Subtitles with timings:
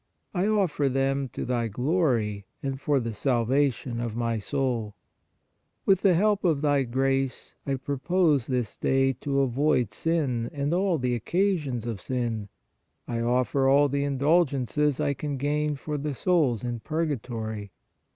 [0.33, 4.95] I offer them to Thy glory and for the salvation of my soul.
[5.85, 10.97] With the help of Thy grace I purpose this day to avoid sin and all
[10.97, 12.49] the occasions of sin!
[13.07, 17.71] I offer all the indulgences I can gain for the souls in purgatory.